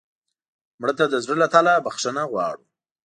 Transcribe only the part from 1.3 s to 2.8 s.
له تله بښنه غواړو